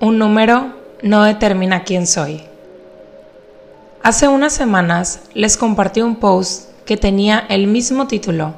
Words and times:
Un 0.00 0.16
número 0.16 0.74
no 1.02 1.24
determina 1.24 1.82
quién 1.82 2.06
soy. 2.06 2.42
Hace 4.00 4.28
unas 4.28 4.52
semanas 4.52 5.22
les 5.34 5.56
compartí 5.56 6.02
un 6.02 6.14
post 6.14 6.70
que 6.84 6.96
tenía 6.96 7.44
el 7.48 7.66
mismo 7.66 8.06
título 8.06 8.54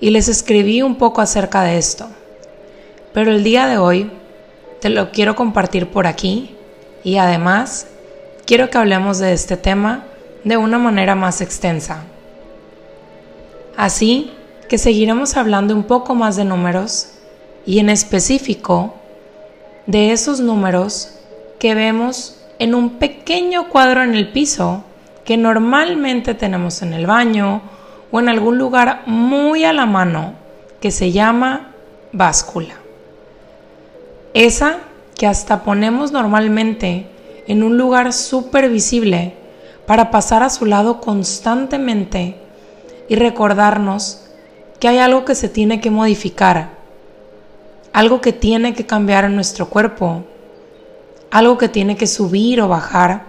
y 0.00 0.08
les 0.08 0.28
escribí 0.28 0.80
un 0.80 0.96
poco 0.96 1.20
acerca 1.20 1.62
de 1.62 1.76
esto. 1.76 2.08
Pero 3.12 3.32
el 3.32 3.44
día 3.44 3.66
de 3.66 3.76
hoy 3.76 4.10
te 4.80 4.88
lo 4.88 5.10
quiero 5.10 5.36
compartir 5.36 5.90
por 5.90 6.06
aquí 6.06 6.56
y 7.04 7.18
además 7.18 7.88
quiero 8.46 8.70
que 8.70 8.78
hablemos 8.78 9.18
de 9.18 9.34
este 9.34 9.58
tema 9.58 10.06
de 10.42 10.56
una 10.56 10.78
manera 10.78 11.14
más 11.14 11.42
extensa. 11.42 12.04
Así 13.76 14.32
que 14.70 14.78
seguiremos 14.78 15.36
hablando 15.36 15.74
un 15.74 15.84
poco 15.84 16.14
más 16.14 16.36
de 16.36 16.46
números 16.46 17.08
y 17.66 17.78
en 17.78 17.90
específico 17.90 18.94
de 19.88 20.12
esos 20.12 20.40
números 20.40 21.14
que 21.58 21.74
vemos 21.74 22.36
en 22.58 22.74
un 22.74 22.98
pequeño 22.98 23.70
cuadro 23.70 24.02
en 24.02 24.14
el 24.14 24.30
piso 24.30 24.84
que 25.24 25.38
normalmente 25.38 26.34
tenemos 26.34 26.82
en 26.82 26.92
el 26.92 27.06
baño 27.06 27.62
o 28.10 28.20
en 28.20 28.28
algún 28.28 28.58
lugar 28.58 29.02
muy 29.06 29.64
a 29.64 29.72
la 29.72 29.86
mano 29.86 30.34
que 30.80 30.90
se 30.90 31.10
llama 31.10 31.72
báscula. 32.12 32.74
Esa 34.34 34.76
que 35.16 35.26
hasta 35.26 35.64
ponemos 35.64 36.12
normalmente 36.12 37.06
en 37.46 37.62
un 37.62 37.78
lugar 37.78 38.12
súper 38.12 38.68
visible 38.68 39.34
para 39.86 40.10
pasar 40.10 40.42
a 40.42 40.50
su 40.50 40.66
lado 40.66 41.00
constantemente 41.00 42.36
y 43.08 43.16
recordarnos 43.16 44.26
que 44.80 44.88
hay 44.88 44.98
algo 44.98 45.24
que 45.24 45.34
se 45.34 45.48
tiene 45.48 45.80
que 45.80 45.90
modificar 45.90 46.77
algo 47.98 48.20
que 48.20 48.32
tiene 48.32 48.74
que 48.74 48.86
cambiar 48.86 49.24
en 49.24 49.34
nuestro 49.34 49.68
cuerpo, 49.68 50.22
algo 51.32 51.58
que 51.58 51.68
tiene 51.68 51.96
que 51.96 52.06
subir 52.06 52.60
o 52.60 52.68
bajar. 52.68 53.24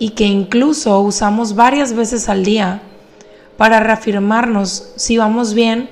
Y 0.00 0.10
que 0.10 0.24
incluso 0.24 0.98
usamos 0.98 1.54
varias 1.54 1.92
veces 1.92 2.28
al 2.28 2.44
día 2.44 2.82
para 3.56 3.78
reafirmarnos 3.78 4.90
si 4.96 5.16
vamos 5.16 5.54
bien 5.54 5.90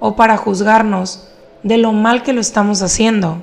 o 0.00 0.16
para 0.16 0.36
juzgarnos 0.36 1.28
de 1.62 1.78
lo 1.78 1.92
mal 1.92 2.24
que 2.24 2.32
lo 2.32 2.40
estamos 2.40 2.82
haciendo. 2.82 3.38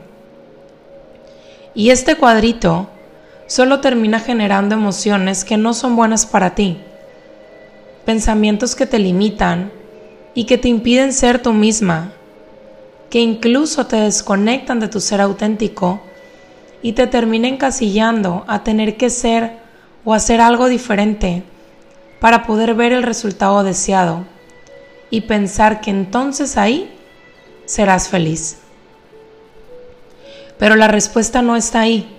Y 1.74 1.92
este 1.92 2.18
cuadrito 2.18 2.90
solo 3.48 3.80
termina 3.80 4.20
generando 4.20 4.76
emociones 4.76 5.46
que 5.46 5.56
no 5.56 5.74
son 5.74 5.96
buenas 5.96 6.26
para 6.26 6.56
ti, 6.56 6.78
pensamientos 8.04 8.76
que 8.76 8.86
te 8.86 9.00
limitan 9.00 9.72
y 10.34 10.44
que 10.44 10.58
te 10.58 10.68
impiden 10.68 11.14
ser 11.14 11.42
tú 11.42 11.54
misma 11.54 12.12
que 13.12 13.20
incluso 13.20 13.86
te 13.88 13.98
desconectan 13.98 14.80
de 14.80 14.88
tu 14.88 15.02
ser 15.02 15.20
auténtico 15.20 16.00
y 16.82 16.94
te 16.94 17.08
terminen 17.08 17.56
encasillando 17.56 18.46
a 18.48 18.64
tener 18.64 18.96
que 18.96 19.10
ser 19.10 19.58
o 20.06 20.14
hacer 20.14 20.40
algo 20.40 20.70
diferente 20.70 21.44
para 22.22 22.48
poder 22.48 22.74
ver 22.74 22.94
el 22.94 23.04
resultado 23.04 23.64
deseado 23.64 24.24
y 25.10 25.22
pensar 25.22 25.82
que 25.82 25.92
entonces 25.92 26.56
ahí 26.58 26.90
serás 27.66 28.08
feliz. 28.08 28.60
Pero 30.58 30.76
la 30.76 30.88
respuesta 30.88 31.42
no 31.42 31.58
está 31.58 31.82
ahí. 31.82 32.16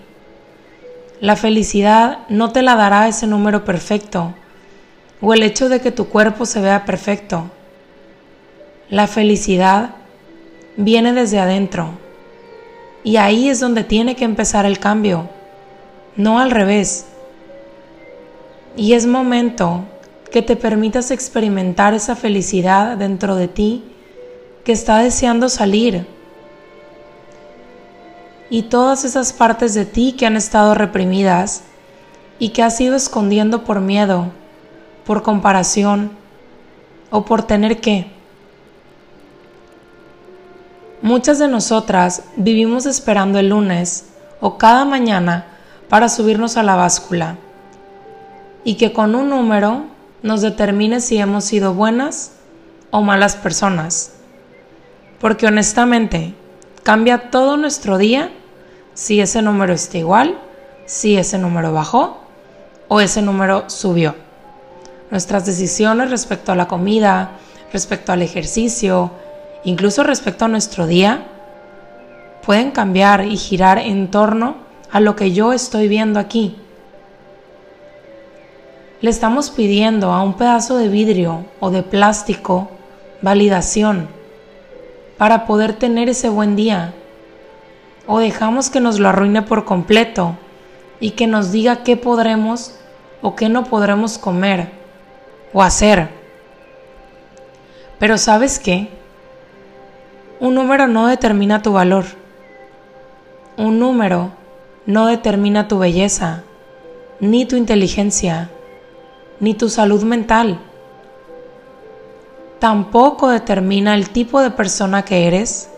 La 1.20 1.36
felicidad 1.36 2.18
no 2.28 2.52
te 2.52 2.60
la 2.60 2.76
dará 2.76 3.08
ese 3.08 3.26
número 3.26 3.64
perfecto 3.64 4.34
o 5.22 5.32
el 5.32 5.42
hecho 5.42 5.70
de 5.70 5.80
que 5.80 5.90
tu 5.90 6.08
cuerpo 6.08 6.44
se 6.44 6.60
vea 6.60 6.84
perfecto. 6.84 7.50
La 8.90 9.06
felicidad 9.06 10.01
viene 10.76 11.12
desde 11.12 11.38
adentro. 11.38 11.90
Y 13.04 13.16
ahí 13.16 13.48
es 13.48 13.60
donde 13.60 13.84
tiene 13.84 14.14
que 14.14 14.24
empezar 14.24 14.64
el 14.64 14.78
cambio, 14.78 15.28
no 16.16 16.38
al 16.38 16.50
revés. 16.50 17.06
Y 18.76 18.94
es 18.94 19.06
momento 19.06 19.84
que 20.30 20.42
te 20.42 20.56
permitas 20.56 21.10
experimentar 21.10 21.94
esa 21.94 22.16
felicidad 22.16 22.96
dentro 22.96 23.36
de 23.36 23.48
ti 23.48 23.84
que 24.64 24.72
está 24.72 24.98
deseando 24.98 25.48
salir. 25.48 26.06
Y 28.48 28.62
todas 28.62 29.04
esas 29.04 29.32
partes 29.32 29.74
de 29.74 29.84
ti 29.84 30.12
que 30.12 30.26
han 30.26 30.36
estado 30.36 30.74
reprimidas 30.74 31.62
y 32.38 32.50
que 32.50 32.62
has 32.62 32.80
ido 32.80 32.96
escondiendo 32.96 33.64
por 33.64 33.80
miedo, 33.80 34.26
por 35.04 35.22
comparación 35.22 36.12
o 37.10 37.24
por 37.24 37.42
tener 37.42 37.80
que. 37.80 38.21
Muchas 41.02 41.40
de 41.40 41.48
nosotras 41.48 42.22
vivimos 42.36 42.86
esperando 42.86 43.40
el 43.40 43.48
lunes 43.48 44.04
o 44.40 44.56
cada 44.56 44.84
mañana 44.84 45.46
para 45.88 46.08
subirnos 46.08 46.56
a 46.56 46.62
la 46.62 46.76
báscula 46.76 47.38
y 48.62 48.76
que 48.76 48.92
con 48.92 49.16
un 49.16 49.28
número 49.28 49.86
nos 50.22 50.42
determine 50.42 51.00
si 51.00 51.18
hemos 51.18 51.42
sido 51.44 51.74
buenas 51.74 52.34
o 52.92 53.02
malas 53.02 53.34
personas. 53.34 54.12
Porque 55.20 55.48
honestamente, 55.48 56.36
cambia 56.84 57.30
todo 57.32 57.56
nuestro 57.56 57.98
día 57.98 58.30
si 58.94 59.20
ese 59.20 59.42
número 59.42 59.72
está 59.72 59.98
igual, 59.98 60.38
si 60.86 61.16
ese 61.16 61.36
número 61.36 61.72
bajó 61.72 62.18
o 62.86 63.00
ese 63.00 63.22
número 63.22 63.68
subió. 63.68 64.14
Nuestras 65.10 65.46
decisiones 65.46 66.10
respecto 66.10 66.52
a 66.52 66.56
la 66.56 66.68
comida, 66.68 67.32
respecto 67.72 68.12
al 68.12 68.22
ejercicio, 68.22 69.10
incluso 69.64 70.02
respecto 70.02 70.44
a 70.44 70.48
nuestro 70.48 70.86
día, 70.86 71.26
pueden 72.44 72.70
cambiar 72.70 73.24
y 73.24 73.36
girar 73.36 73.78
en 73.78 74.10
torno 74.10 74.56
a 74.90 75.00
lo 75.00 75.16
que 75.16 75.32
yo 75.32 75.52
estoy 75.52 75.88
viendo 75.88 76.18
aquí. 76.18 76.56
Le 79.00 79.10
estamos 79.10 79.50
pidiendo 79.50 80.12
a 80.12 80.22
un 80.22 80.34
pedazo 80.34 80.76
de 80.76 80.88
vidrio 80.88 81.46
o 81.60 81.70
de 81.70 81.82
plástico 81.82 82.70
validación 83.20 84.08
para 85.16 85.46
poder 85.46 85.72
tener 85.72 86.08
ese 86.08 86.28
buen 86.28 86.56
día. 86.56 86.94
O 88.06 88.18
dejamos 88.18 88.70
que 88.70 88.80
nos 88.80 88.98
lo 88.98 89.08
arruine 89.08 89.42
por 89.42 89.64
completo 89.64 90.36
y 91.00 91.12
que 91.12 91.26
nos 91.26 91.52
diga 91.52 91.84
qué 91.84 91.96
podremos 91.96 92.74
o 93.22 93.34
qué 93.36 93.48
no 93.48 93.64
podremos 93.64 94.18
comer 94.18 94.70
o 95.52 95.62
hacer. 95.62 96.08
Pero 97.98 98.18
¿sabes 98.18 98.58
qué? 98.58 99.01
Un 100.42 100.56
número 100.56 100.88
no 100.88 101.06
determina 101.06 101.62
tu 101.62 101.70
valor. 101.70 102.04
Un 103.56 103.78
número 103.78 104.32
no 104.86 105.06
determina 105.06 105.68
tu 105.68 105.78
belleza, 105.78 106.42
ni 107.20 107.46
tu 107.46 107.54
inteligencia, 107.54 108.50
ni 109.38 109.54
tu 109.54 109.68
salud 109.68 110.02
mental. 110.02 110.58
Tampoco 112.58 113.28
determina 113.28 113.94
el 113.94 114.10
tipo 114.10 114.40
de 114.40 114.50
persona 114.50 115.04
que 115.04 115.28
eres 115.28 115.68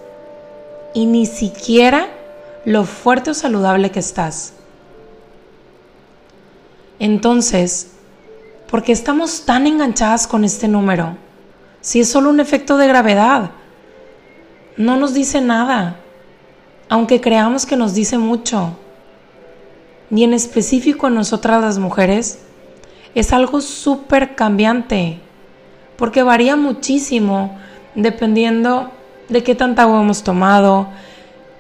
y 0.95 1.05
ni 1.05 1.27
siquiera 1.27 2.09
lo 2.65 2.85
fuerte 2.85 3.33
o 3.33 3.35
saludable 3.35 3.91
que 3.91 4.01
estás. 4.01 4.55
Entonces, 6.99 7.89
¿por 8.71 8.83
qué 8.83 8.93
estamos 8.93 9.45
tan 9.45 9.67
enganchadas 9.67 10.27
con 10.27 10.43
este 10.43 10.69
número? 10.69 11.19
Si 11.83 12.01
es 12.01 12.09
solo 12.09 12.31
un 12.31 12.41
efecto 12.41 12.79
de 12.79 12.89
gravedad 12.89 13.51
no 14.77 14.97
nos 14.97 15.15
dice 15.15 15.41
nada, 15.41 15.97
aunque 16.89 17.21
creamos 17.21 17.67
que 17.67 17.77
nos 17.77 17.95
dice 17.95 18.19
mucho. 18.19 18.77
Y 20.11 20.25
en 20.25 20.35
específico 20.35 21.07
en 21.07 21.15
nosotras 21.15 21.61
las 21.63 21.79
mujeres, 21.79 22.41
es 23.15 23.33
algo 23.33 23.61
súper 23.61 24.35
cambiante, 24.35 25.21
porque 25.97 26.23
varía 26.23 26.57
muchísimo 26.57 27.57
dependiendo 27.95 28.91
de 29.29 29.43
qué 29.43 29.55
tanta 29.55 29.83
agua 29.83 30.01
hemos 30.03 30.25
tomado, 30.25 30.89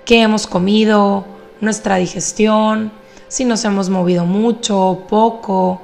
qué 0.04 0.22
hemos 0.22 0.46
comido, 0.46 1.24
nuestra 1.60 1.96
digestión, 1.96 2.92
si 3.28 3.44
nos 3.44 3.64
hemos 3.64 3.88
movido 3.88 4.26
mucho 4.26 4.80
o 4.80 5.06
poco, 5.06 5.80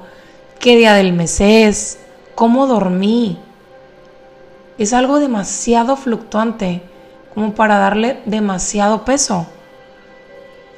qué 0.59 0.75
día 0.75 0.93
del 0.93 1.13
mes 1.13 1.39
es, 1.39 1.99
cómo 2.35 2.67
dormí. 2.67 3.37
Es 4.77 4.93
algo 4.93 5.19
demasiado 5.19 5.95
fluctuante 5.95 6.81
como 7.33 7.53
para 7.53 7.77
darle 7.77 8.19
demasiado 8.25 9.05
peso 9.05 9.47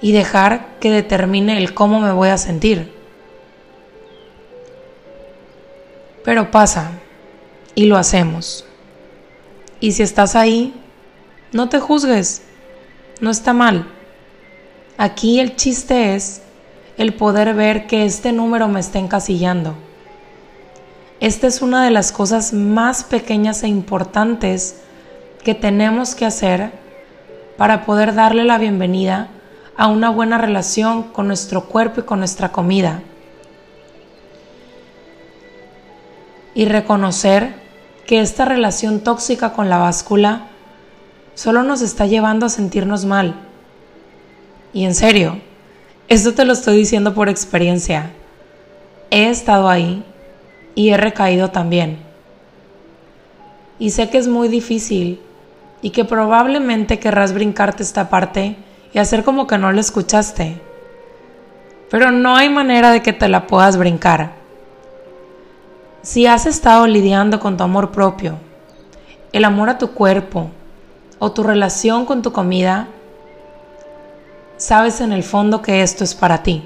y 0.02 0.12
dejar 0.12 0.80
que 0.80 0.92
determine 0.92 1.58
el 1.58 1.74
cómo 1.74 2.00
me 2.00 2.12
voy 2.12 2.30
a 2.30 2.38
sentir. 2.38 2.94
Pero 6.24 6.52
pasa 6.52 6.92
y 7.76 7.86
lo 7.86 7.98
hacemos. 7.98 8.66
Y 9.80 9.94
si 9.94 10.04
estás 10.04 10.36
ahí, 10.36 10.74
no 11.52 11.70
te 11.70 11.80
juzgues, 11.80 12.44
no 13.20 13.30
está 13.30 13.54
mal. 13.54 13.88
Aquí 14.98 15.40
el 15.40 15.56
chiste 15.56 16.16
es 16.16 16.42
el 16.98 17.14
poder 17.14 17.54
ver 17.54 17.88
que 17.88 18.06
este 18.06 18.32
número 18.32 18.68
me 18.68 18.80
está 18.80 19.00
encasillando. 19.00 19.76
Esta 21.20 21.48
es 21.48 21.62
una 21.62 21.86
de 21.86 21.92
las 21.92 22.12
cosas 22.12 22.54
más 22.54 23.04
pequeñas 23.04 23.64
e 23.64 23.68
importantes 23.68 24.82
que 25.44 25.54
tenemos 25.54 26.16
que 26.16 26.26
hacer 26.26 26.72
para 27.58 27.86
poder 27.86 28.16
darle 28.16 28.44
la 28.44 28.58
bienvenida 28.58 29.28
a 29.76 29.88
una 29.88 30.10
buena 30.10 30.38
relación 30.38 31.04
con 31.04 31.28
nuestro 31.28 31.66
cuerpo 31.66 32.02
y 32.02 32.04
con 32.04 32.20
nuestra 32.20 32.52
comida. 32.52 33.02
Y 36.56 36.66
reconocer 36.66 37.56
que 38.06 38.22
esta 38.22 38.46
relación 38.46 39.02
tóxica 39.02 39.54
con 39.54 39.70
la 39.70 39.78
báscula 39.78 40.48
solo 41.36 41.64
nos 41.64 41.82
está 41.82 42.06
llevando 42.06 42.46
a 42.46 42.50
sentirnos 42.50 43.06
mal. 43.06 43.36
Y 44.72 44.86
en 44.86 44.96
serio, 44.96 45.40
esto 46.08 46.34
te 46.34 46.46
lo 46.46 46.54
estoy 46.54 46.78
diciendo 46.78 47.14
por 47.14 47.30
experiencia. 47.30 48.12
He 49.10 49.30
estado 49.30 49.70
ahí 49.70 50.04
y 50.76 50.90
he 50.90 50.98
recaído 50.98 51.50
también. 51.50 51.98
Y 53.80 53.90
sé 53.90 54.10
que 54.10 54.18
es 54.18 54.28
muy 54.28 54.48
difícil 54.48 55.20
y 55.84 55.90
que 55.90 56.06
probablemente 56.06 56.98
querrás 56.98 57.34
brincarte 57.34 57.84
esta 57.84 58.10
parte 58.10 58.56
y 58.94 59.00
hacer 59.00 59.24
como 59.24 59.46
que 59.48 59.58
no 59.58 59.72
lo 59.74 59.80
escuchaste. 59.82 60.60
Pero 61.92 62.10
no 62.10 62.38
hay 62.38 62.50
manera 62.50 62.90
de 62.90 63.04
que 63.04 63.12
te 63.12 63.28
la 63.28 63.46
puedas 63.48 63.78
brincar. 63.78 64.32
Si 66.02 66.26
has 66.26 66.46
estado 66.46 66.88
lidiando 66.88 67.42
con 67.42 67.58
tu 67.58 67.66
amor 67.66 67.92
propio, 67.92 68.38
el 69.34 69.44
amor 69.44 69.70
a 69.70 69.78
tu 69.78 69.92
cuerpo 69.92 70.50
o 71.20 71.34
tu 71.34 71.44
relación 71.44 72.06
con 72.06 72.22
tu 72.22 72.32
comida, 72.32 72.88
sabes 74.56 75.02
en 75.02 75.12
el 75.12 75.24
fondo 75.24 75.62
que 75.62 75.82
esto 75.82 76.06
es 76.06 76.16
para 76.16 76.44
ti. 76.44 76.64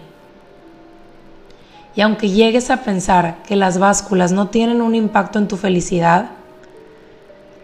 Y 1.96 2.02
aunque 2.02 2.30
llegues 2.30 2.70
a 2.70 2.84
pensar 2.84 3.42
que 3.42 3.56
las 3.56 3.80
básculas 3.80 4.32
no 4.32 4.50
tienen 4.50 4.80
un 4.84 4.94
impacto 4.94 5.40
en 5.40 5.48
tu 5.48 5.58
felicidad, 5.58 6.30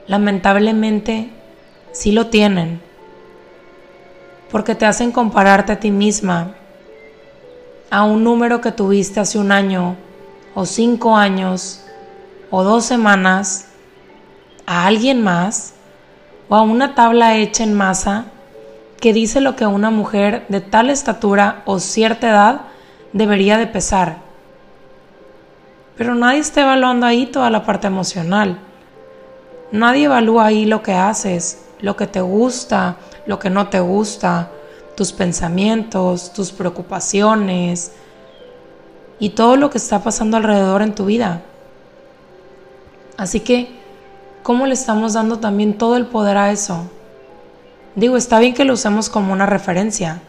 lamentablemente 0.08 1.30
sí 1.94 2.12
lo 2.12 2.28
tienen, 2.28 2.81
porque 4.51 4.75
te 4.75 4.86
hacen 4.86 5.13
compararte 5.13 5.72
a 5.72 5.80
ti 5.80 5.90
misma 5.90 6.56
a 7.90 8.04
un 8.04 8.24
número 8.24 8.60
que 8.60 8.72
tuviste 8.72 9.19
hace 9.19 9.38
un 9.38 9.51
año 9.51 9.95
o 10.56 10.66
cinco 10.66 11.16
años 11.16 11.86
o 12.50 12.63
dos 12.63 12.86
semanas, 12.86 13.68
a 14.66 14.88
alguien 14.88 15.24
más 15.24 15.74
o 16.50 16.56
a 16.56 16.62
una 16.62 16.95
tabla 16.95 17.38
hecha 17.38 17.63
en 17.63 17.74
masa 17.74 18.25
que 19.00 19.13
dice 19.13 19.42
lo 19.42 19.56
que 19.56 19.66
una 19.66 19.92
mujer 19.92 20.45
de 20.50 20.62
tal 20.62 20.90
estatura 20.90 21.62
o 21.66 21.80
cierta 21.80 22.30
edad 22.30 22.62
debería 23.12 23.57
de 23.57 23.68
pesar. 23.68 24.18
Pero 25.98 26.16
nadie 26.16 26.40
está 26.40 26.62
evaluando 26.62 27.06
ahí 27.06 27.28
toda 27.28 27.50
la 27.50 27.63
parte 27.66 27.88
emocional. 27.88 28.57
Nadie 29.72 30.06
evalúa 30.06 30.45
ahí 30.45 30.66
lo 30.66 30.81
que 30.81 30.94
haces, 30.94 31.66
lo 31.83 31.97
que 31.97 32.07
te 32.07 32.21
gusta, 32.21 32.95
lo 33.25 33.38
que 33.39 33.50
no 33.50 33.68
te 33.68 33.81
gusta, 33.81 34.50
tus 34.95 35.12
pensamientos, 35.12 36.31
tus 36.31 36.53
preocupaciones 36.53 37.91
y 39.19 39.31
todo 39.31 39.57
lo 39.57 39.69
que 39.69 39.80
está 39.80 40.00
pasando 40.00 40.38
alrededor 40.38 40.81
en 40.81 40.95
tu 40.95 41.06
vida. 41.06 41.41
Así 43.18 43.41
que, 43.41 43.68
¿cómo 44.44 44.65
le 44.65 44.74
estamos 44.74 45.12
dando 45.12 45.39
también 45.39 45.77
todo 45.77 45.97
el 45.97 46.06
poder 46.06 46.38
a 46.38 46.51
eso? 46.51 46.89
Digo, 47.95 48.15
está 48.15 48.39
bien 48.39 48.53
que 48.53 48.63
lo 48.63 48.74
usemos 48.74 49.09
como 49.09 49.33
una 49.33 49.45
referencia, 49.45 50.21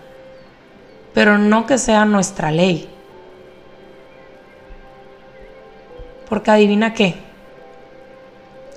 pero 1.14 1.38
no 1.38 1.66
que 1.66 1.78
sea 1.78 2.04
nuestra 2.04 2.50
ley. 2.50 2.90
Porque 6.28 6.50
adivina 6.50 6.94
qué, 6.94 7.14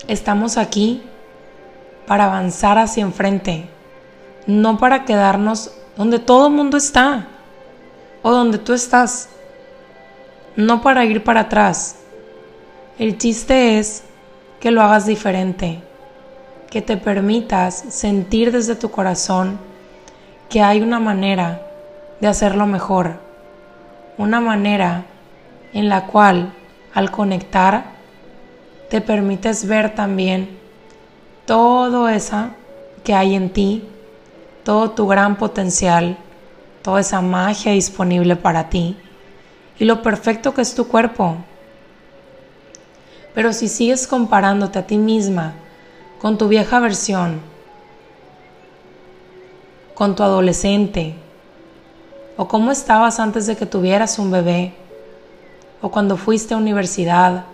estamos 0.08 0.58
aquí 0.58 1.02
para 2.08 2.26
avanzar 2.26 2.78
hacia 2.78 3.04
enfrente, 3.04 3.66
no 4.48 4.78
para 4.78 5.04
quedarnos 5.06 5.72
donde 5.98 6.20
todo 6.20 6.48
el 6.48 6.54
mundo 6.54 6.78
está 6.78 7.28
o 8.22 8.32
donde 8.32 8.58
tú 8.58 8.74
estás, 8.74 9.30
no 10.56 10.82
para 10.82 11.06
ir 11.06 11.24
para 11.24 11.42
atrás. 11.42 11.98
El 12.98 13.18
chiste 13.18 13.78
es 13.78 14.04
que 14.60 14.72
lo 14.72 14.82
hagas 14.82 15.06
diferente, 15.06 15.82
que 16.70 16.82
te 16.82 16.98
permitas 16.98 17.76
sentir 17.90 18.52
desde 18.52 18.76
tu 18.76 18.90
corazón 18.90 19.60
que 20.50 20.62
hay 20.62 20.82
una 20.82 21.00
manera 21.00 21.62
de 22.22 22.28
hacerlo 22.28 22.66
mejor, 22.66 23.20
una 24.18 24.40
manera 24.40 25.06
en 25.74 25.90
la 25.90 26.06
cual 26.08 26.54
al 26.94 27.12
conectar 27.12 27.98
te 28.90 29.02
permites 29.02 29.68
ver 29.68 29.94
también 29.94 30.58
todo 31.48 32.10
esa 32.10 32.52
que 33.06 33.16
hay 33.16 33.34
en 33.34 33.52
ti, 33.52 33.84
todo 34.64 34.92
tu 34.92 35.08
gran 35.08 35.38
potencial, 35.38 36.18
toda 36.84 37.00
esa 37.00 37.22
magia 37.22 37.72
disponible 37.72 38.36
para 38.36 38.70
ti 38.70 38.98
y 39.80 39.86
lo 39.86 40.02
perfecto 40.02 40.54
que 40.54 40.62
es 40.62 40.76
tu 40.76 40.90
cuerpo. 40.90 41.38
Pero 43.34 43.54
si 43.54 43.70
sigues 43.70 44.08
comparándote 44.08 44.78
a 44.78 44.88
ti 44.88 44.98
misma 44.98 45.54
con 46.20 46.38
tu 46.38 46.50
vieja 46.50 46.82
versión, 46.82 47.40
con 49.96 50.16
tu 50.18 50.24
adolescente, 50.24 51.16
o 52.36 52.48
cómo 52.50 52.72
estabas 52.72 53.22
antes 53.22 53.48
de 53.48 53.56
que 53.56 53.66
tuvieras 53.66 54.20
un 54.20 54.32
bebé, 54.32 54.74
o 55.82 55.90
cuando 55.90 56.18
fuiste 56.18 56.54
a 56.54 56.58
universidad, 56.58 57.46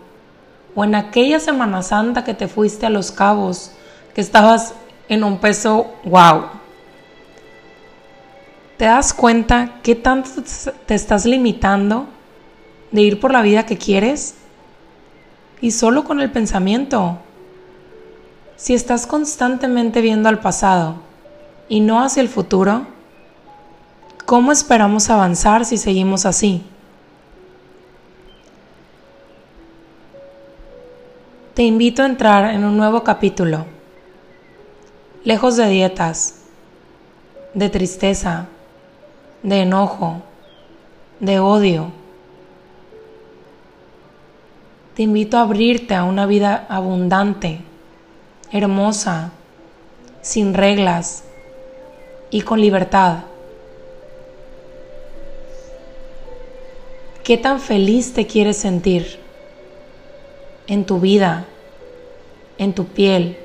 o 0.73 0.83
en 0.83 0.95
aquella 0.95 1.39
Semana 1.39 1.83
Santa 1.83 2.23
que 2.23 2.33
te 2.33 2.47
fuiste 2.47 2.87
a 2.87 2.89
Los 2.89 3.11
Cabos 3.11 3.71
que 4.13 4.21
estabas 4.21 4.73
en 5.09 5.23
un 5.23 5.39
peso 5.39 5.93
wow. 6.03 6.45
¿Te 8.77 8.85
das 8.85 9.13
cuenta 9.13 9.75
qué 9.81 9.95
tanto 9.95 10.29
te 10.85 10.95
estás 10.95 11.25
limitando 11.25 12.07
de 12.91 13.01
ir 13.01 13.19
por 13.19 13.31
la 13.31 13.41
vida 13.41 13.65
que 13.65 13.77
quieres? 13.77 14.35
Y 15.61 15.71
solo 15.71 16.03
con 16.03 16.19
el 16.19 16.31
pensamiento. 16.31 17.19
Si 18.55 18.73
estás 18.73 19.07
constantemente 19.07 20.01
viendo 20.01 20.29
al 20.29 20.39
pasado 20.39 20.95
y 21.69 21.79
no 21.79 22.01
hacia 22.01 22.21
el 22.21 22.29
futuro, 22.29 22.85
¿cómo 24.25 24.51
esperamos 24.51 25.09
avanzar 25.09 25.65
si 25.65 25.77
seguimos 25.77 26.25
así? 26.25 26.63
Te 31.53 31.63
invito 31.63 32.01
a 32.01 32.07
entrar 32.07 32.53
en 32.53 32.63
un 32.63 32.75
nuevo 32.75 33.03
capítulo 33.03 33.72
lejos 35.23 35.55
de 35.55 35.67
dietas, 35.69 36.41
de 37.53 37.69
tristeza, 37.69 38.47
de 39.41 39.61
enojo, 39.61 40.21
de 41.19 41.39
odio. 41.39 41.91
Te 44.95 45.03
invito 45.03 45.37
a 45.37 45.41
abrirte 45.41 45.95
a 45.95 46.03
una 46.03 46.25
vida 46.25 46.65
abundante, 46.69 47.61
hermosa, 48.51 49.31
sin 50.21 50.53
reglas 50.53 51.23
y 52.29 52.41
con 52.41 52.59
libertad. 52.59 53.19
¿Qué 57.23 57.37
tan 57.37 57.61
feliz 57.61 58.13
te 58.13 58.27
quieres 58.27 58.57
sentir 58.57 59.19
en 60.67 60.85
tu 60.85 60.99
vida, 60.99 61.45
en 62.57 62.73
tu 62.73 62.85
piel? 62.85 63.37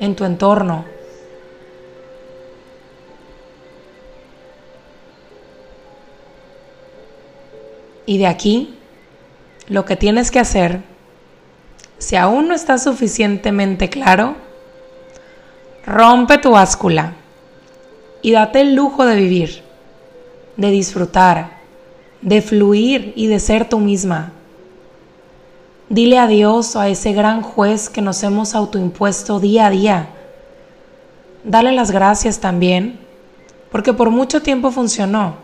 En 0.00 0.16
tu 0.16 0.24
entorno. 0.24 0.84
Y 8.06 8.18
de 8.18 8.26
aquí, 8.26 8.74
lo 9.68 9.84
que 9.84 9.96
tienes 9.96 10.30
que 10.30 10.38
hacer, 10.38 10.80
si 11.98 12.16
aún 12.16 12.48
no 12.48 12.54
está 12.54 12.76
suficientemente 12.76 13.88
claro, 13.88 14.34
rompe 15.86 16.38
tu 16.38 16.50
báscula 16.50 17.14
y 18.20 18.32
date 18.32 18.60
el 18.60 18.74
lujo 18.74 19.06
de 19.06 19.16
vivir, 19.16 19.62
de 20.56 20.70
disfrutar, 20.70 21.58
de 22.20 22.42
fluir 22.42 23.12
y 23.16 23.26
de 23.26 23.40
ser 23.40 23.68
tú 23.68 23.78
misma. 23.78 24.32
Dile 25.94 26.18
adiós 26.18 26.74
a 26.74 26.88
ese 26.88 27.12
gran 27.12 27.40
juez 27.40 27.88
que 27.88 28.02
nos 28.02 28.20
hemos 28.24 28.56
autoimpuesto 28.56 29.38
día 29.38 29.66
a 29.66 29.70
día. 29.70 30.08
Dale 31.44 31.70
las 31.70 31.92
gracias 31.92 32.40
también, 32.40 32.98
porque 33.70 33.92
por 33.92 34.10
mucho 34.10 34.42
tiempo 34.42 34.72
funcionó. 34.72 35.36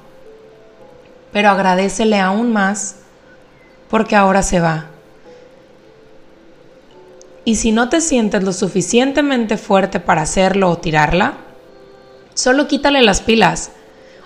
Pero 1.31 1.51
agradecele 1.51 2.19
aún 2.19 2.53
más, 2.53 2.97
porque 3.89 4.17
ahora 4.17 4.43
se 4.43 4.59
va. 4.59 4.87
Y 7.45 7.55
si 7.55 7.71
no 7.71 7.89
te 7.89 8.01
sientes 8.01 8.43
lo 8.43 8.53
suficientemente 8.53 9.57
fuerte 9.57 10.01
para 10.01 10.23
hacerlo 10.23 10.69
o 10.69 10.79
tirarla, 10.79 11.35
solo 12.35 12.67
quítale 12.67 13.03
las 13.03 13.21
pilas 13.21 13.71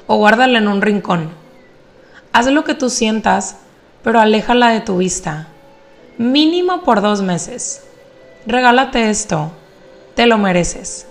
o 0.06 0.16
guárdala 0.16 0.56
en 0.56 0.68
un 0.68 0.80
rincón. 0.80 1.28
Haz 2.32 2.46
lo 2.46 2.64
que 2.64 2.72
tú 2.72 2.88
sientas, 2.88 3.56
pero 4.02 4.20
aléjala 4.20 4.70
de 4.70 4.80
tu 4.80 4.96
vista 4.96 5.48
mínimo 6.18 6.82
por 6.82 7.00
dos 7.00 7.22
meses. 7.22 7.82
Regálate 8.46 9.10
esto, 9.10 9.52
te 10.14 10.26
lo 10.26 10.38
mereces. 10.38 11.06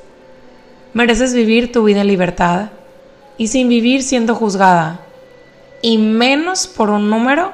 Mereces 0.93 1.33
vivir 1.33 1.71
tu 1.71 1.83
vida 1.83 2.01
en 2.01 2.07
libertad 2.07 2.69
y 3.37 3.47
sin 3.47 3.67
vivir 3.67 4.03
siendo 4.03 4.35
juzgada, 4.35 4.99
y 5.81 5.97
menos 5.97 6.67
por 6.67 6.89
un 6.89 7.09
número 7.09 7.51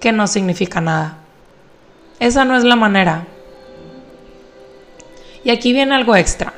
que 0.00 0.12
no 0.12 0.26
significa 0.26 0.80
nada. 0.80 1.18
Esa 2.20 2.44
no 2.44 2.56
es 2.56 2.64
la 2.64 2.76
manera. 2.76 3.26
Y 5.42 5.50
aquí 5.50 5.72
viene 5.72 5.94
algo 5.94 6.14
extra. 6.14 6.52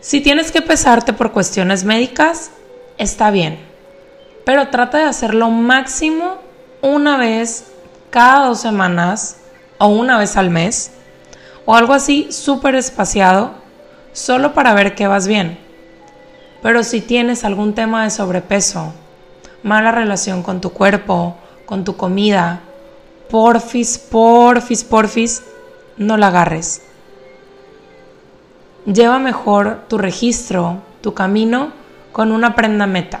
Si 0.00 0.20
tienes 0.20 0.52
que 0.52 0.62
pesarte 0.62 1.12
por 1.12 1.32
cuestiones 1.32 1.84
médicas, 1.84 2.50
está 2.98 3.30
bien, 3.30 3.58
pero 4.44 4.68
trata 4.68 4.98
de 4.98 5.04
hacerlo 5.04 5.50
máximo 5.50 6.38
una 6.82 7.16
vez 7.16 7.72
cada 8.10 8.46
dos 8.46 8.60
semanas 8.60 9.38
o 9.78 9.86
una 9.86 10.18
vez 10.18 10.36
al 10.36 10.50
mes 10.50 10.92
o 11.64 11.74
algo 11.74 11.94
así 11.94 12.32
súper 12.32 12.74
espaciado 12.74 13.52
solo 14.12 14.54
para 14.54 14.74
ver 14.74 14.94
que 14.94 15.06
vas 15.06 15.26
bien. 15.28 15.58
Pero 16.62 16.82
si 16.82 17.00
tienes 17.00 17.44
algún 17.44 17.74
tema 17.74 18.04
de 18.04 18.10
sobrepeso, 18.10 18.92
mala 19.62 19.92
relación 19.92 20.42
con 20.42 20.60
tu 20.60 20.70
cuerpo, 20.70 21.36
con 21.66 21.84
tu 21.84 21.96
comida, 21.96 22.60
porfis, 23.30 23.98
porfis, 23.98 24.82
porfis, 24.82 25.42
no 25.96 26.16
la 26.16 26.28
agarres. 26.28 26.82
Lleva 28.86 29.18
mejor 29.18 29.84
tu 29.88 29.98
registro, 29.98 30.78
tu 31.02 31.14
camino, 31.14 31.72
con 32.12 32.32
una 32.32 32.54
prenda 32.54 32.86
meta. 32.86 33.20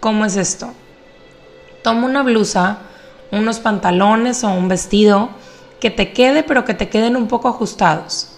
¿Cómo 0.00 0.24
es 0.24 0.36
esto? 0.36 0.72
Toma 1.82 2.06
una 2.06 2.22
blusa, 2.22 2.78
unos 3.30 3.60
pantalones 3.60 4.44
o 4.44 4.50
un 4.50 4.68
vestido 4.68 5.30
que 5.80 5.90
te 5.90 6.12
quede 6.12 6.42
pero 6.42 6.64
que 6.64 6.74
te 6.74 6.88
queden 6.88 7.16
un 7.16 7.28
poco 7.28 7.48
ajustados. 7.48 8.30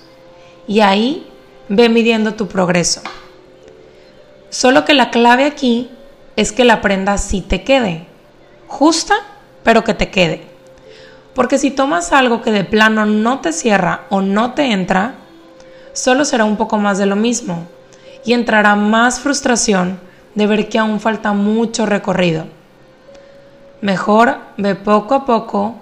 Y 0.67 0.81
ahí 0.81 1.27
ve 1.69 1.89
midiendo 1.89 2.35
tu 2.35 2.49
progreso. 2.49 3.01
Solo 4.51 4.85
que 4.85 4.95
la 4.95 5.11
clave 5.11 5.45
aquí 5.45 5.91
es 6.37 6.53
que 6.53 6.65
la 6.65 6.81
prenda 6.81 7.19
sí 7.19 7.41
te 7.41 7.63
quede. 7.63 8.07
Justa, 8.67 9.15
pero 9.63 9.85
que 9.85 9.95
te 9.95 10.11
quede. 10.11 10.43
Porque 11.35 11.59
si 11.59 11.71
tomas 11.71 12.13
algo 12.13 12.43
que 12.43 12.51
de 12.51 12.65
plano 12.65 13.07
no 13.07 13.41
te 13.41 13.53
cierra 13.53 14.07
o 14.11 14.21
no 14.21 14.55
te 14.55 14.73
entra, 14.73 15.15
solo 15.93 16.25
será 16.25 16.45
un 16.45 16.57
poco 16.57 16.79
más 16.79 16.99
de 16.99 17.07
lo 17.07 17.17
mismo 17.17 17.67
y 18.25 18.33
entrará 18.33 18.75
más 18.75 19.21
frustración 19.21 20.01
de 20.35 20.47
ver 20.47 20.69
que 20.69 20.79
aún 20.79 21.01
falta 21.01 21.33
mucho 21.33 21.87
recorrido. 21.87 22.47
Mejor 23.81 24.37
ve 24.59 24.75
poco 24.75 25.15
a 25.15 25.25
poco 25.25 25.75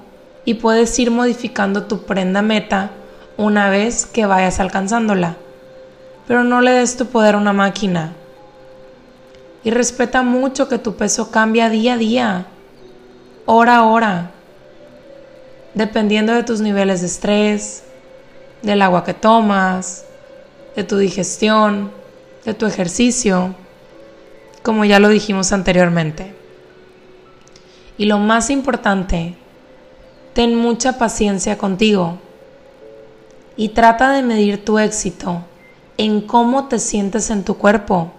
y 0.45 0.55
puedes 0.55 0.97
ir 1.00 1.11
modificando 1.11 1.85
tu 1.85 2.05
prenda 2.05 2.43
meta 2.43 2.90
una 3.37 3.71
vez 3.71 4.07
que 4.07 4.25
vayas 4.25 4.61
alcanzándola. 4.61 5.37
Pero 6.28 6.45
no 6.45 6.61
le 6.61 6.71
des 6.71 6.97
tu 6.97 7.07
poder 7.07 7.35
a 7.35 7.38
una 7.38 7.52
máquina. 7.52 8.12
Y 9.64 9.71
respeta 9.71 10.23
mucho 10.23 10.69
que 10.69 10.78
tu 10.78 10.95
peso 10.95 11.33
cambia 11.33 11.69
día 11.69 11.95
a 11.95 11.99
día, 11.99 12.47
hora 13.47 13.78
a 13.78 13.85
hora, 13.85 14.31
dependiendo 15.75 16.33
de 16.33 16.45
tus 16.45 16.61
niveles 16.61 17.00
de 17.00 17.09
estrés, 17.09 17.83
del 18.62 18.81
agua 18.83 19.05
que 19.05 19.14
tomas, 19.14 20.05
de 20.76 20.85
tu 20.85 20.99
digestión, 20.99 21.90
de 22.45 22.55
tu 22.55 22.67
ejercicio, 22.67 23.57
como 24.62 24.85
ya 24.85 25.00
lo 25.00 25.09
dijimos 25.09 25.52
anteriormente. 25.52 26.38
Y 27.99 28.07
lo 28.07 28.19
más 28.19 28.49
importante, 28.49 29.35
ten 30.33 30.55
mucha 30.55 30.99
paciencia 30.99 31.59
contigo 31.59 32.19
y 33.57 33.71
trata 33.71 34.12
de 34.12 34.23
medir 34.23 34.64
tu 34.64 34.78
éxito 34.78 35.45
en 35.97 36.21
cómo 36.21 36.69
te 36.69 36.78
sientes 36.78 37.28
en 37.28 37.43
tu 37.43 37.57
cuerpo, 37.57 38.12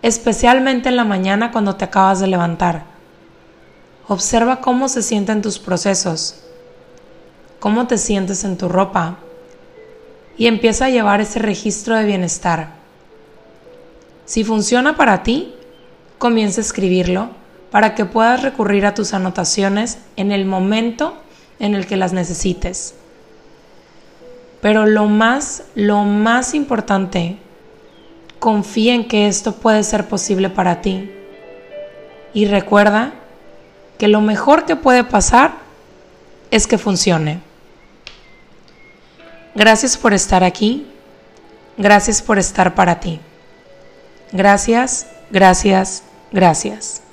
especialmente 0.00 0.88
en 0.88 0.96
la 0.96 1.04
mañana 1.04 1.52
cuando 1.52 1.76
te 1.76 1.84
acabas 1.84 2.20
de 2.20 2.26
levantar. 2.26 2.84
Observa 4.08 4.62
cómo 4.62 4.88
se 4.88 5.02
sienten 5.02 5.42
tus 5.42 5.58
procesos, 5.58 6.42
cómo 7.60 7.86
te 7.86 7.98
sientes 7.98 8.44
en 8.44 8.56
tu 8.56 8.70
ropa 8.70 9.18
y 10.38 10.46
empieza 10.46 10.86
a 10.86 10.90
llevar 10.90 11.20
ese 11.20 11.38
registro 11.38 11.96
de 11.96 12.04
bienestar. 12.04 12.70
Si 14.24 14.42
funciona 14.42 14.96
para 14.96 15.22
ti, 15.22 15.54
comienza 16.16 16.62
a 16.62 16.64
escribirlo 16.64 17.28
para 17.70 17.94
que 17.94 18.04
puedas 18.04 18.42
recurrir 18.42 18.86
a 18.86 18.94
tus 18.94 19.14
anotaciones 19.14 19.98
en 20.16 20.32
el 20.32 20.44
momento 20.44 21.16
en 21.58 21.74
el 21.74 21.86
que 21.86 21.96
las 21.96 22.12
necesites. 22.12 22.94
Pero 24.60 24.86
lo 24.86 25.06
más, 25.06 25.64
lo 25.74 26.04
más 26.04 26.54
importante, 26.54 27.36
confía 28.38 28.94
en 28.94 29.06
que 29.08 29.28
esto 29.28 29.52
puede 29.52 29.82
ser 29.82 30.08
posible 30.08 30.50
para 30.50 30.80
ti. 30.80 31.10
Y 32.32 32.46
recuerda 32.46 33.12
que 33.98 34.08
lo 34.08 34.20
mejor 34.20 34.66
que 34.66 34.76
puede 34.76 35.04
pasar 35.04 35.52
es 36.50 36.66
que 36.66 36.78
funcione. 36.78 37.40
Gracias 39.54 39.96
por 39.96 40.12
estar 40.12 40.44
aquí. 40.44 40.86
Gracias 41.78 42.22
por 42.22 42.38
estar 42.38 42.74
para 42.74 43.00
ti. 43.00 43.20
Gracias, 44.32 45.06
gracias, 45.30 46.02
gracias. 46.32 47.05